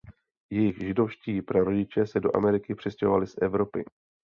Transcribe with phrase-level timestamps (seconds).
[0.51, 3.85] Jejich židovští prarodiče se do Ameriky přistěhovali z Evropy.